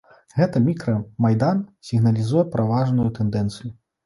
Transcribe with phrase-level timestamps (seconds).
[0.37, 3.71] Гэты мікра-майдан сігналізуе пра важную тэндэнцыю.